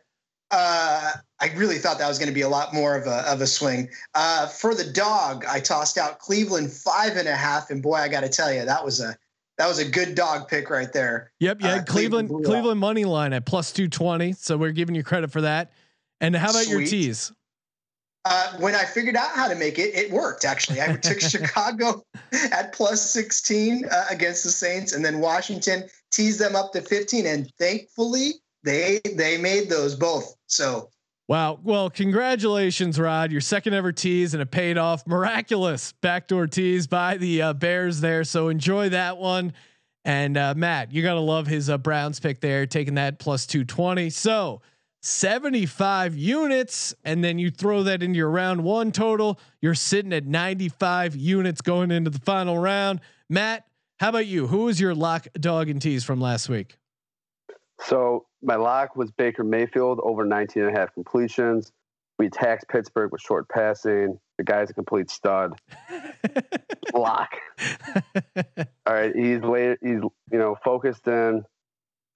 Uh, 0.52 1.10
I 1.40 1.48
really 1.56 1.78
thought 1.78 1.98
that 1.98 2.06
was 2.06 2.20
going 2.20 2.28
to 2.28 2.34
be 2.34 2.42
a 2.42 2.48
lot 2.48 2.72
more 2.72 2.94
of 2.94 3.08
a 3.08 3.28
of 3.28 3.40
a 3.40 3.48
swing. 3.48 3.88
Uh, 4.14 4.46
for 4.46 4.76
the 4.76 4.84
dog, 4.84 5.44
I 5.44 5.58
tossed 5.58 5.98
out 5.98 6.20
Cleveland 6.20 6.72
five 6.72 7.16
and 7.16 7.26
a 7.26 7.34
half, 7.34 7.70
and 7.70 7.82
boy, 7.82 7.94
I 7.94 8.06
got 8.06 8.20
to 8.20 8.28
tell 8.28 8.52
you, 8.52 8.64
that 8.64 8.84
was 8.84 9.00
a 9.00 9.16
that 9.58 9.66
was 9.66 9.80
a 9.80 9.84
good 9.84 10.14
dog 10.14 10.46
pick 10.46 10.70
right 10.70 10.92
there. 10.92 11.32
Yep, 11.40 11.62
yeah, 11.62 11.68
uh, 11.68 11.82
Cleveland 11.82 12.28
Cleveland, 12.28 12.46
Cleveland 12.46 12.78
money 12.78 13.04
line 13.04 13.32
at 13.32 13.44
plus 13.44 13.72
two 13.72 13.88
twenty. 13.88 14.34
So 14.34 14.56
we're 14.56 14.70
giving 14.70 14.94
you 14.94 15.02
credit 15.02 15.32
for 15.32 15.40
that. 15.40 15.72
And 16.20 16.36
how 16.36 16.50
about 16.50 16.62
Sweet. 16.62 16.72
your 16.72 16.86
tease? 16.86 17.32
Uh, 18.28 18.56
when 18.58 18.74
I 18.74 18.84
figured 18.84 19.14
out 19.14 19.30
how 19.36 19.46
to 19.46 19.54
make 19.54 19.78
it, 19.78 19.94
it 19.94 20.10
worked. 20.10 20.44
Actually, 20.44 20.82
I 20.82 20.96
took 20.96 21.20
Chicago 21.30 22.02
at 22.50 22.72
plus 22.72 23.08
16 23.12 23.84
uh, 23.84 24.06
against 24.10 24.42
the 24.42 24.50
Saints, 24.50 24.92
and 24.92 25.04
then 25.04 25.20
Washington 25.20 25.84
teased 26.10 26.40
them 26.40 26.56
up 26.56 26.72
to 26.72 26.80
15. 26.80 27.24
And 27.24 27.48
thankfully, 27.56 28.32
they 28.64 29.00
they 29.14 29.38
made 29.38 29.68
those 29.68 29.94
both. 29.94 30.34
So 30.48 30.90
Wow. 31.28 31.60
Well, 31.62 31.88
congratulations, 31.88 32.98
Rod. 32.98 33.30
Your 33.30 33.40
second 33.40 33.74
ever 33.74 33.92
tease 33.92 34.34
and 34.34 34.42
it 34.42 34.50
paid 34.50 34.76
off. 34.76 35.06
Miraculous 35.06 35.92
backdoor 36.00 36.48
tease 36.48 36.88
by 36.88 37.16
the 37.16 37.42
uh, 37.42 37.52
Bears 37.52 38.00
there. 38.00 38.24
So 38.24 38.48
enjoy 38.48 38.88
that 38.88 39.18
one. 39.18 39.52
And 40.04 40.36
uh, 40.36 40.54
Matt, 40.56 40.92
you 40.92 41.02
got 41.02 41.14
to 41.14 41.20
love 41.20 41.46
his 41.46 41.70
uh, 41.70 41.78
Browns 41.78 42.18
pick 42.18 42.40
there, 42.40 42.66
taking 42.66 42.94
that 42.94 43.18
plus 43.20 43.46
220. 43.46 44.10
So 44.10 44.62
75 45.06 46.16
units. 46.16 46.94
And 47.04 47.22
then 47.22 47.38
you 47.38 47.50
throw 47.50 47.84
that 47.84 48.02
into 48.02 48.16
your 48.16 48.28
round 48.28 48.64
one 48.64 48.90
total. 48.90 49.38
You're 49.60 49.74
sitting 49.74 50.12
at 50.12 50.26
95 50.26 51.14
units 51.14 51.60
going 51.60 51.90
into 51.90 52.10
the 52.10 52.18
final 52.18 52.58
round. 52.58 53.00
Matt, 53.30 53.66
how 54.00 54.08
about 54.08 54.26
you? 54.26 54.48
Who 54.48 54.64
was 54.64 54.80
your 54.80 54.94
lock, 54.94 55.28
dog, 55.38 55.68
and 55.68 55.80
tease 55.80 56.02
from 56.02 56.20
last 56.20 56.48
week? 56.48 56.76
So 57.80 58.26
my 58.42 58.56
lock 58.56 58.96
was 58.96 59.10
Baker 59.12 59.44
Mayfield 59.44 60.00
over 60.02 60.24
19 60.24 60.64
and 60.64 60.76
a 60.76 60.78
half 60.78 60.92
completions. 60.92 61.72
We 62.18 62.28
taxed 62.28 62.66
Pittsburgh 62.68 63.12
with 63.12 63.20
short 63.20 63.48
passing. 63.48 64.18
The 64.38 64.44
guy's 64.44 64.70
a 64.70 64.74
complete 64.74 65.10
stud. 65.10 65.52
lock. 66.94 67.30
All 68.86 68.94
right, 68.94 69.14
he's 69.14 69.40
late. 69.40 69.78
He's 69.82 70.00
you 70.00 70.38
know 70.38 70.56
focused 70.64 71.06
in, 71.06 71.44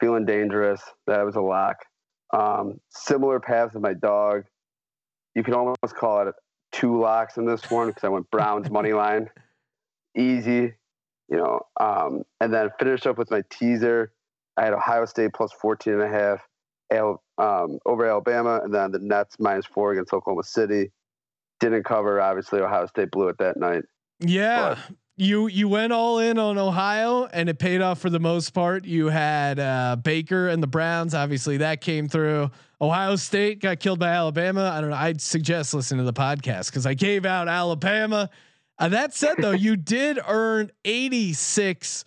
feeling 0.01 0.25
dangerous. 0.25 0.83
That 1.07 1.25
was 1.25 1.37
a 1.37 1.41
lock. 1.41 1.77
Um, 2.33 2.81
similar 2.91 3.41
path 3.41 3.75
as 3.75 3.83
my 3.83 3.95
dog. 3.95 4.45
You 5.35 5.43
can 5.43 5.55
almost 5.55 5.95
call 5.97 6.27
it 6.29 6.35
two 6.73 7.01
locks 7.01 7.37
in 7.37 7.45
this 7.45 7.71
one 7.71 7.89
because 7.89 8.05
I 8.05 8.09
went 8.09 8.31
Browns 8.31 8.71
money 8.71 8.93
line. 8.93 9.31
Easy, 10.17 10.75
you 11.29 11.37
know. 11.37 11.61
Um, 11.79 12.25
and 12.41 12.53
then 12.53 12.71
finished 12.79 13.07
up 13.07 13.19
with 13.19 13.31
my 13.31 13.43
teaser. 13.51 14.13
I 14.57 14.65
had 14.65 14.73
Ohio 14.73 15.05
State 15.07 15.33
plus 15.33 15.53
14 15.53 15.95
and 15.95 16.03
a 16.03 16.09
half 16.09 16.41
Al, 16.91 17.23
um, 17.39 17.79
over 17.87 18.07
Alabama, 18.07 18.61
and 18.63 18.75
then 18.75 18.91
the 18.93 18.99
Nets 18.99 19.37
minus 19.39 19.67
four 19.67 19.93
against 19.93 20.13
Oklahoma 20.13 20.43
City. 20.43 20.91
Didn't 21.61 21.85
cover. 21.85 22.21
Obviously, 22.21 22.61
Ohio 22.61 22.87
State 22.87 23.11
blew 23.11 23.29
it 23.29 23.39
that 23.39 23.57
night. 23.57 23.85
Yeah. 24.19 24.77
But, 24.89 24.97
you 25.21 25.47
you 25.49 25.69
went 25.69 25.93
all 25.93 26.19
in 26.19 26.39
on 26.39 26.57
Ohio 26.59 27.27
and 27.27 27.49
it 27.49 27.59
paid 27.59 27.83
off 27.83 28.01
for 28.01 28.11
the 28.11 28.19
most 28.19 28.51
part. 28.51 28.85
You 28.85 29.09
had 29.09 29.59
uh, 29.59 29.97
Baker 29.97 30.49
and 30.49 30.63
the 30.63 30.67
Browns. 30.67 31.15
Obviously, 31.15 31.59
that 31.59 31.81
came 31.81 32.09
through. 32.09 32.51
Ohio 32.81 33.17
State 33.17 33.61
got 33.61 33.79
killed 33.79 33.99
by 33.99 34.09
Alabama. 34.09 34.73
I 34.75 34.81
don't 34.81 34.91
know. 34.91 34.97
I'd 34.97 35.21
suggest 35.21 35.75
listening 35.75 36.05
to 36.05 36.11
the 36.11 36.19
podcast 36.19 36.67
because 36.67 36.87
I 36.87 36.95
gave 36.95 37.27
out 37.27 37.47
Alabama. 37.47 38.31
Uh, 38.79 38.89
that 38.89 39.13
said, 39.13 39.37
though, 39.39 39.51
you 39.51 39.77
did 39.77 40.19
earn 40.27 40.71
86 40.87 42.07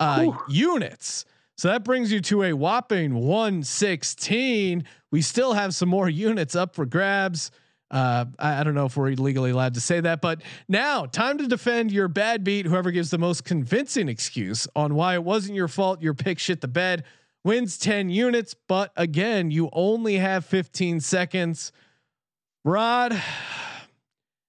uh, 0.00 0.32
units. 0.48 1.24
So 1.56 1.68
that 1.68 1.84
brings 1.84 2.10
you 2.10 2.20
to 2.22 2.42
a 2.42 2.52
whopping 2.52 3.14
116. 3.14 4.84
We 5.12 5.22
still 5.22 5.52
have 5.52 5.74
some 5.74 5.88
more 5.88 6.08
units 6.08 6.56
up 6.56 6.74
for 6.74 6.86
grabs. 6.86 7.52
Uh, 7.90 8.26
I, 8.38 8.60
I, 8.60 8.64
don't 8.64 8.74
know 8.74 8.86
if 8.86 8.96
we're 8.96 9.10
legally 9.10 9.50
allowed 9.50 9.74
to 9.74 9.80
say 9.80 9.98
that, 10.00 10.20
but 10.20 10.42
now 10.68 11.06
time 11.06 11.38
to 11.38 11.48
defend 11.48 11.90
your 11.90 12.06
bad 12.06 12.44
beat. 12.44 12.66
Whoever 12.66 12.92
gives 12.92 13.10
the 13.10 13.18
most 13.18 13.44
convincing 13.44 14.08
excuse 14.08 14.68
on 14.76 14.94
why 14.94 15.14
it 15.14 15.24
wasn't 15.24 15.56
your 15.56 15.66
fault, 15.66 16.00
your 16.00 16.14
pick 16.14 16.38
shit 16.38 16.60
the 16.60 16.68
bed 16.68 17.02
wins 17.44 17.78
10 17.78 18.08
units. 18.10 18.54
But 18.68 18.92
again, 18.96 19.50
you 19.50 19.70
only 19.72 20.16
have 20.16 20.44
15 20.44 21.00
seconds. 21.00 21.72
Rod, 22.64 23.20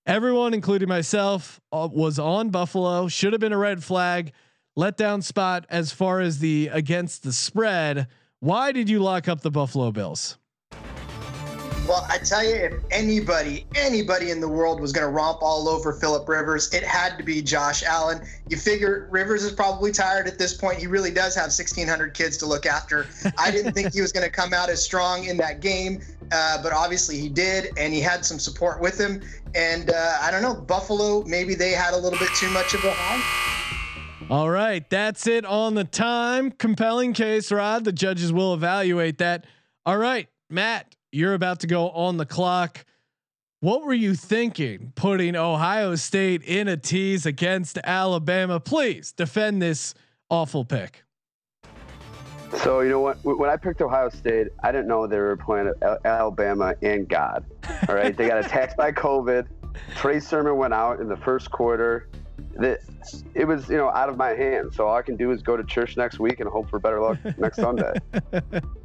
everyone, 0.06 0.54
including 0.54 0.90
myself, 0.90 1.60
uh, 1.72 1.90
was 1.92 2.20
on 2.20 2.50
Buffalo. 2.50 3.08
Should 3.08 3.34
have 3.34 3.40
been 3.40 3.54
a 3.54 3.58
red 3.58 3.84
flag 3.84 4.34
letdown 4.78 5.24
spot 5.24 5.66
as 5.70 5.92
far 5.92 6.20
as 6.20 6.40
the 6.40 6.70
against 6.72 7.24
the 7.24 7.34
spread. 7.34 8.08
Why 8.40 8.72
did 8.72 8.90
you 8.90 9.00
lock 9.00 9.28
up 9.28 9.42
the 9.42 9.52
Buffalo 9.52 9.92
Bills? 9.92 10.38
Well, 11.92 12.08
I 12.08 12.20
tell 12.20 12.42
you, 12.42 12.56
if 12.56 12.74
anybody, 12.90 13.66
anybody 13.76 14.32
in 14.32 14.40
the 14.40 14.48
world 14.48 14.80
was 14.80 14.94
going 14.94 15.06
to 15.06 15.12
romp 15.12 15.40
all 15.42 15.68
over 15.68 15.92
Philip 15.92 16.26
Rivers, 16.30 16.74
it 16.74 16.84
had 16.84 17.18
to 17.18 17.24
be 17.26 17.42
Josh 17.42 17.84
Allen. 17.84 18.26
You 18.48 18.56
figure 18.56 19.10
Rivers 19.12 19.44
is 19.44 19.52
probably 19.52 19.92
tired 19.92 20.26
at 20.26 20.40
this 20.40 20.54
point. 20.54 20.80
He 20.80 20.88
really 20.88 21.12
does 21.12 21.36
have 21.36 21.48
1,600 21.48 22.14
kids 22.14 22.38
to 22.38 22.46
look 22.46 22.66
after. 22.66 23.08
I 23.38 23.52
didn't 23.52 23.74
think 23.74 23.94
he 23.94 24.00
was 24.00 24.14
going 24.14 24.26
to 24.26 24.32
come 24.32 24.54
out 24.54 24.70
as 24.70 24.82
strong 24.82 25.26
in 25.26 25.36
that 25.40 25.60
game, 25.60 26.02
uh, 26.32 26.64
but 26.64 26.72
obviously 26.72 27.20
he 27.20 27.28
did, 27.28 27.74
and 27.78 27.94
he 27.94 28.00
had 28.00 28.26
some 28.26 28.40
support 28.40 28.80
with 28.80 28.98
him. 28.98 29.22
And 29.54 29.90
uh, 29.90 30.18
I 30.22 30.32
don't 30.32 30.44
know, 30.44 30.56
Buffalo, 30.56 31.26
maybe 31.26 31.56
they 31.56 31.72
had 31.72 31.94
a 31.94 31.98
little 31.98 32.20
bit 32.20 32.30
too 32.36 32.50
much 32.52 32.74
of 32.74 32.86
a 32.86 32.94
high. 32.94 34.28
All 34.30 34.50
right, 34.50 34.90
that's 34.90 35.28
it 35.28 35.44
on 35.44 35.76
the 35.76 35.84
time. 35.84 36.52
Compelling 36.52 37.12
case, 37.12 37.52
Rod. 37.52 37.84
The 37.84 37.92
judges 37.92 38.32
will 38.32 38.54
evaluate 38.54 39.18
that. 39.18 39.46
All 39.86 39.98
right, 39.98 40.30
Matt, 40.50 40.96
you're 41.12 41.34
about 41.34 41.60
to 41.62 41.68
go 41.68 41.90
on 41.90 42.18
the 42.18 42.26
clock. 42.26 42.86
What 43.60 43.86
were 43.86 43.94
you 43.94 44.16
thinking 44.16 44.92
putting 44.96 45.36
Ohio 45.36 45.96
State 45.96 46.44
in 46.44 46.68
a 46.68 46.78
tease 46.78 47.26
against 47.26 47.78
Alabama? 47.84 48.60
Please 48.60 49.12
defend 49.12 49.62
this 49.62 49.94
awful 50.30 50.66
pick. 50.66 51.04
So 52.58 52.82
you 52.82 52.90
know 52.90 53.00
what? 53.00 53.18
When 53.24 53.50
I 53.50 53.56
picked 53.56 53.82
Ohio 53.82 54.10
State, 54.10 54.48
I 54.64 54.72
didn't 54.72 54.88
know 54.88 55.08
they 55.08 55.20
were 55.20 55.38
playing 55.38 55.72
Alabama 56.04 56.76
and 56.82 57.08
God. 57.08 57.46
All 57.88 57.96
right, 57.96 58.16
they 58.16 58.28
got 58.28 58.40
attacked 58.46 58.78
by 58.78 58.92
COVID. 58.92 59.48
Trey 59.96 60.20
Sermon 60.20 60.58
went 60.58 60.74
out 60.74 61.00
in 61.00 61.08
the 61.08 61.18
first 61.18 61.52
quarter 61.52 62.10
it 63.36 63.48
was 63.48 63.70
you 63.70 63.78
know 63.78 63.90
out 63.90 64.10
of 64.10 64.18
my 64.18 64.30
hands. 64.30 64.76
So 64.76 64.88
all 64.88 64.96
I 64.96 65.02
can 65.02 65.16
do 65.16 65.32
is 65.32 65.42
go 65.42 65.58
to 65.58 65.64
church 65.64 65.98
next 65.98 66.20
week 66.20 66.40
and 66.40 66.50
hope 66.50 66.70
for 66.70 66.80
better 66.80 67.00
luck 67.00 67.18
next 67.38 67.58
Sunday. 67.58 67.94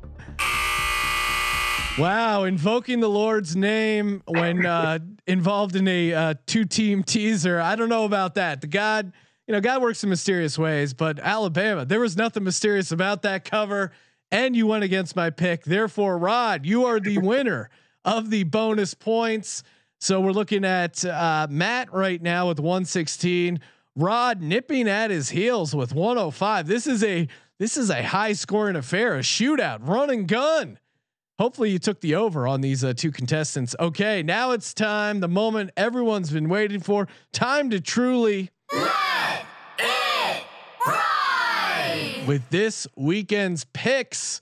Wow, 1.99 2.45
invoking 2.45 3.01
the 3.01 3.09
Lord's 3.09 3.57
name 3.57 4.23
when 4.27 4.67
uh, 4.67 4.99
involved 5.27 5.77
in 5.77 5.89
a 5.89 6.13
uh, 6.13 6.35
two-team 6.45 7.03
teaser. 7.03 7.59
I 7.59 7.75
don't 7.75 7.89
know 7.89 8.05
about 8.05 8.35
that. 8.35 8.61
The 8.61 8.67
God, 8.67 9.15
you 9.47 9.55
know, 9.55 9.63
God 9.63 9.81
works 9.81 10.05
in 10.05 10.11
mysterious 10.11 10.59
ways, 10.59 10.93
but 10.93 11.19
Alabama, 11.19 11.87
there 11.87 11.99
was 11.99 12.15
nothing 12.15 12.45
mysterious 12.45 12.93
about 12.93 13.23
that 13.23 13.47
cover, 13.47 13.93
and 14.31 14.55
you 14.55 14.67
went 14.67 14.85
against 14.85 15.17
my 15.17 15.31
pick. 15.31 15.65
Therefore, 15.65 16.19
Rod, 16.19 16.67
you 16.67 16.85
are 16.85 17.01
the 17.01 17.17
winner 17.17 17.71
of 18.05 18.29
the 18.29 18.45
bonus 18.45 18.93
points. 18.93 19.63
So 19.99 20.21
we're 20.21 20.33
looking 20.33 20.67
at 20.67 21.03
uh, 21.03 21.47
Matt 21.49 21.95
right 21.95 22.21
now 22.21 22.49
with 22.49 22.61
116. 22.61 23.59
Rod 23.95 24.43
nipping 24.43 24.87
at 24.87 25.11
his 25.11 25.31
heels 25.31 25.75
with 25.75 25.95
105. 25.95 26.67
This 26.67 26.87
is 26.87 27.03
a 27.03 27.27
this 27.59 27.79
is 27.79 27.89
a 27.89 28.03
high 28.03 28.35
scoring 28.35 28.77
affair, 28.77 29.15
a 29.15 29.21
shootout, 29.21 29.89
run 29.89 30.11
and 30.11 30.29
gun. 30.29 30.79
Hopefully 31.39 31.71
you 31.71 31.79
took 31.79 32.01
the 32.01 32.15
over 32.15 32.47
on 32.47 32.63
these 32.63 32.83
uh, 32.83 32.95
two 32.95 33.11
contestants. 33.11 33.77
Okay, 33.79 34.23
now 34.23 34.53
it's 34.53 34.73
time, 34.73 35.21
the 35.21 35.29
moment 35.29 35.71
everyone's 35.77 36.31
been 36.31 36.49
waiting 36.49 36.81
for. 36.81 37.09
Time 37.33 37.71
to 37.71 37.81
truly 37.81 38.51
with 42.27 42.49
this 42.51 42.87
weekend's 42.97 43.65
picks. 43.73 44.41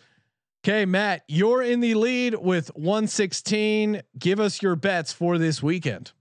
Okay, 0.65 0.87
Matt, 0.87 1.25
you're 1.29 1.63
in 1.63 1.81
the 1.81 1.95
lead 1.95 2.37
with 2.37 2.69
116. 2.75 4.01
Give 4.19 4.41
us 4.41 4.63
your 4.63 4.77
bets 4.77 5.13
for 5.13 5.37
this 5.37 5.63
weekend. 5.63 6.13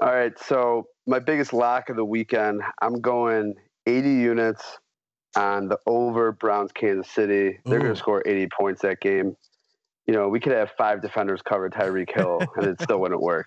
All 0.00 0.14
right. 0.14 0.38
So, 0.38 0.86
my 1.06 1.18
biggest 1.18 1.52
lock 1.52 1.90
of 1.90 1.96
the 1.96 2.04
weekend, 2.04 2.62
I'm 2.80 3.00
going 3.00 3.54
80 3.86 4.08
units 4.08 4.78
on 5.38 5.68
the 5.68 5.78
over 5.86 6.32
Browns 6.32 6.72
Kansas 6.72 7.10
City. 7.10 7.60
They're 7.64 7.78
going 7.78 7.94
to 7.94 7.96
mm. 7.96 8.02
score 8.02 8.22
80 8.26 8.48
points 8.48 8.82
that 8.82 9.00
game. 9.00 9.36
You 10.06 10.14
know, 10.14 10.28
we 10.28 10.40
could 10.40 10.52
have 10.52 10.72
five 10.76 11.00
defenders 11.00 11.40
cover 11.42 11.70
Tyreek 11.70 12.12
Hill 12.12 12.40
and 12.56 12.66
it 12.66 12.82
still 12.82 12.98
wouldn't 12.98 13.20
work. 13.20 13.46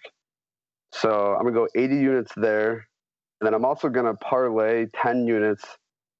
So, 0.94 1.36
I'm 1.36 1.44
going 1.44 1.54
to 1.54 1.60
go 1.60 1.68
80 1.76 1.96
units 1.96 2.32
there. 2.38 2.88
And 3.40 3.48
then 3.48 3.54
I'm 3.54 3.66
also 3.66 3.90
going 3.90 4.06
to 4.06 4.14
parlay 4.14 4.86
10 4.96 5.28
units 5.28 5.66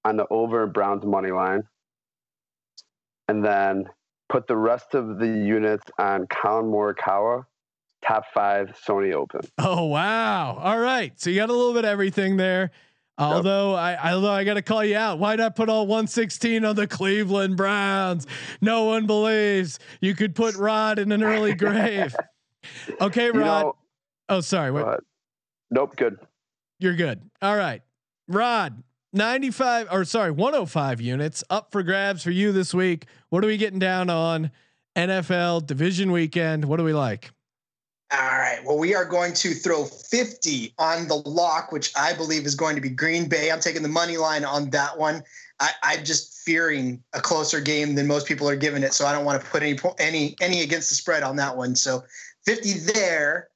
on 0.04 0.16
the 0.16 0.26
over 0.30 0.66
Browns 0.66 1.04
money 1.04 1.30
line 1.30 1.62
and 3.28 3.44
then 3.44 3.84
put 4.28 4.46
the 4.46 4.56
rest 4.56 4.94
of 4.94 5.18
the 5.18 5.26
units 5.26 5.84
on 5.98 6.26
Collin 6.26 6.66
Morikawa, 6.66 7.44
top 8.04 8.24
five 8.34 8.76
Sony 8.86 9.12
Open. 9.12 9.42
Oh 9.58 9.84
wow! 9.84 10.56
All 10.56 10.78
right, 10.78 11.18
so 11.20 11.30
you 11.30 11.36
got 11.36 11.50
a 11.50 11.52
little 11.52 11.74
bit 11.74 11.84
of 11.84 11.90
everything 11.90 12.36
there. 12.36 12.72
Although 13.18 13.72
yep. 13.72 14.00
I, 14.02 14.12
although 14.12 14.32
I 14.32 14.44
got 14.44 14.54
to 14.54 14.62
call 14.62 14.84
you 14.84 14.96
out, 14.96 15.18
why 15.18 15.36
not 15.36 15.54
put 15.54 15.68
all 15.68 15.86
116 15.86 16.64
on 16.64 16.74
the 16.76 16.86
Cleveland 16.86 17.56
Browns? 17.56 18.26
No 18.60 18.84
one 18.84 19.06
believes 19.06 19.78
you 20.00 20.14
could 20.14 20.34
put 20.34 20.56
Rod 20.56 20.98
in 20.98 21.12
an 21.12 21.22
early 21.22 21.54
grave. 21.54 22.14
Okay, 23.00 23.28
Rod. 23.32 23.34
You 23.34 23.40
know, 23.40 23.76
oh, 24.28 24.40
sorry. 24.40 24.70
Nope. 25.72 25.96
Good. 25.96 26.16
You're 26.78 26.94
good. 26.94 27.28
All 27.42 27.56
right, 27.56 27.82
Rod. 28.28 28.84
95 29.12 29.88
or 29.90 30.04
sorry, 30.04 30.30
105 30.30 31.00
units 31.00 31.42
up 31.50 31.72
for 31.72 31.82
grabs 31.82 32.22
for 32.22 32.30
you 32.30 32.52
this 32.52 32.72
week. 32.72 33.06
What 33.30 33.42
are 33.42 33.48
we 33.48 33.56
getting 33.56 33.80
down 33.80 34.08
on 34.10 34.52
NFL 34.96 35.66
division 35.66 36.12
weekend? 36.12 36.64
What 36.64 36.76
do 36.76 36.84
we 36.84 36.92
like? 36.92 37.32
All 38.12 38.18
right. 38.18 38.60
Well, 38.62 38.76
we 38.76 38.94
are 38.94 39.06
going 39.06 39.32
to 39.34 39.54
throw 39.54 39.86
50 39.86 40.74
on 40.78 41.08
the 41.08 41.14
lock, 41.14 41.72
which 41.72 41.92
I 41.96 42.12
believe 42.12 42.44
is 42.44 42.54
going 42.54 42.74
to 42.74 42.82
be 42.82 42.90
Green 42.90 43.26
Bay. 43.26 43.50
I'm 43.50 43.60
taking 43.60 43.82
the 43.82 43.88
money 43.88 44.18
line 44.18 44.44
on 44.44 44.68
that 44.70 44.98
one. 44.98 45.22
I, 45.60 45.70
I'm 45.82 46.04
just 46.04 46.44
fearing 46.44 47.02
a 47.14 47.20
closer 47.22 47.58
game 47.58 47.94
than 47.94 48.06
most 48.06 48.26
people 48.26 48.46
are 48.50 48.56
giving 48.56 48.82
it, 48.82 48.92
so 48.92 49.06
I 49.06 49.12
don't 49.12 49.24
want 49.24 49.42
to 49.42 49.48
put 49.48 49.62
any 49.62 49.78
any 49.98 50.36
any 50.42 50.60
against 50.62 50.90
the 50.90 50.94
spread 50.94 51.22
on 51.22 51.36
that 51.36 51.56
one. 51.56 51.74
So 51.74 52.04
50 52.44 52.72
there. 52.92 53.48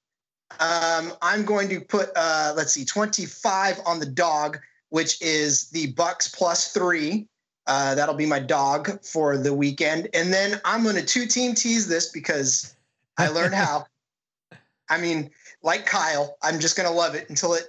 Um, 0.58 1.12
I'm 1.20 1.44
going 1.44 1.68
to 1.68 1.80
put 1.80 2.08
uh, 2.16 2.54
let's 2.56 2.72
see, 2.72 2.86
25 2.86 3.80
on 3.84 4.00
the 4.00 4.06
dog, 4.06 4.58
which 4.88 5.20
is 5.20 5.68
the 5.70 5.92
Bucs 5.92 6.34
plus 6.34 6.72
three. 6.72 7.26
Uh, 7.66 7.94
that'll 7.94 8.14
be 8.14 8.24
my 8.24 8.38
dog 8.38 9.04
for 9.04 9.36
the 9.36 9.52
weekend, 9.52 10.08
and 10.14 10.32
then 10.32 10.60
I'm 10.64 10.82
going 10.82 10.96
to 10.96 11.04
two 11.04 11.26
team 11.26 11.54
tease 11.54 11.88
this 11.88 12.10
because 12.10 12.74
I 13.18 13.28
learned 13.28 13.54
how. 13.66 13.84
I 14.88 14.98
mean, 14.98 15.30
like 15.62 15.86
Kyle, 15.86 16.36
I'm 16.42 16.60
just 16.60 16.76
going 16.76 16.88
to 16.88 16.94
love 16.94 17.14
it 17.14 17.28
until 17.28 17.54
it 17.54 17.64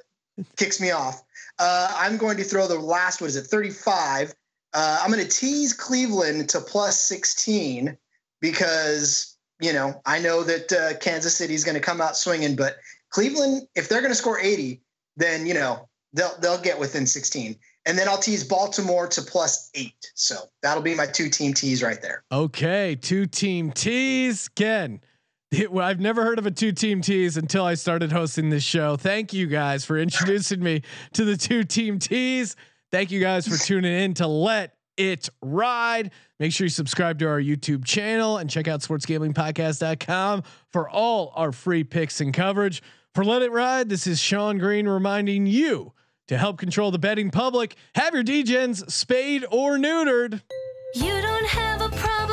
kicks 0.56 0.80
me 0.80 0.92
off. 0.92 1.24
Uh, 1.60 1.92
I'm 1.96 2.18
going 2.18 2.38
to 2.38 2.44
throw 2.44 2.68
the 2.68 2.80
last, 2.80 3.22
what 3.22 3.28
is 3.28 3.36
it, 3.36 3.46
35. 3.46 4.34
Uh, 4.74 5.00
I'm 5.02 5.12
going 5.12 5.24
to 5.24 5.30
tease 5.30 5.74
Cleveland 5.74 6.50
to 6.50 6.62
plus 6.62 7.00
16 7.00 7.98
because, 8.42 9.38
you 9.60 9.74
know, 9.74 10.02
I 10.06 10.20
know 10.20 10.44
that 10.44 10.72
uh, 10.72 10.98
Kansas 11.00 11.36
City 11.36 11.56
is 11.56 11.64
going 11.64 11.76
to 11.76 11.82
come 11.82 12.02
out 12.02 12.16
swinging, 12.16 12.56
but 12.56 12.78
Cleveland, 13.10 13.68
if 13.76 13.90
they're 13.90 14.02
going 14.02 14.12
to 14.12 14.16
score 14.16 14.40
80, 14.40 14.82
then, 15.16 15.48
you 15.48 15.54
know, 15.56 15.88
they'll, 16.14 16.38
they'll 16.40 16.62
get 16.62 16.80
within 16.80 17.08
16. 17.08 17.58
And 17.88 17.98
then 17.98 18.10
I'll 18.10 18.18
tease 18.18 18.44
Baltimore 18.44 19.08
to 19.08 19.22
plus 19.22 19.72
eight. 19.74 20.12
So 20.14 20.36
that'll 20.62 20.84
be 20.84 20.94
my 20.94 21.06
two 21.06 21.30
team 21.30 21.54
tease 21.54 21.82
right 21.82 22.02
there. 22.02 22.22
Okay. 22.34 22.96
Two 22.96 23.26
team 23.26 23.72
tease. 23.72 24.50
Ken, 24.50 25.00
I've 25.80 26.00
never 26.00 26.24
heard 26.24 26.40
of 26.40 26.46
a 26.46 26.52
two 26.52 26.72
team 26.72 27.02
tease 27.02 27.38
until 27.38 27.64
I 27.64 27.76
started 27.76 28.12
hosting 28.12 28.50
this 28.50 28.64
show. 28.64 28.98
Thank 28.98 29.34
you 29.34 29.48
guys 29.48 29.86
for 29.86 29.98
introducing 30.00 30.62
me 30.62 30.82
to 31.14 31.26
the 31.26 31.38
two 31.38 31.64
team 31.64 32.00
tease. 32.00 32.56
Thank 32.92 33.12
you 33.12 33.20
guys 33.20 33.48
for 33.48 33.58
tuning 33.58 33.94
in 33.94 34.14
to 34.16 34.28
Let 34.28 34.76
It 34.96 35.30
Ride. 35.42 36.12
Make 36.40 36.54
sure 36.54 36.66
you 36.66 36.70
subscribe 36.70 37.20
to 37.20 37.28
our 37.28 37.42
YouTube 37.42 37.84
channel 37.84 38.38
and 38.38 38.50
check 38.50 38.68
out 38.68 38.82
sportsgamblingpodcast.com 38.82 40.44
for 40.72 40.90
all 40.90 41.34
our 41.36 41.52
free 41.52 41.84
picks 41.84 42.22
and 42.22 42.34
coverage. 42.34 42.82
For 43.14 43.26
Let 43.26 43.42
It 43.42 43.52
Ride, 43.52 43.90
this 43.90 44.08
is 44.08 44.22
Sean 44.22 44.58
Green 44.58 44.88
reminding 44.88 45.48
you 45.48 45.94
to 46.28 46.38
help 46.38 46.58
control 46.58 46.92
the 46.92 47.00
betting 47.00 47.32
public. 47.32 47.76
Have 47.96 48.14
your 48.14 48.24
DGens 48.24 48.90
spayed 48.92 49.46
or 49.52 49.78
neutered. 49.78 50.42
You 50.94 51.22
don't 51.22 51.48
have 51.48 51.82
a 51.82 51.90
problem, 51.90 52.27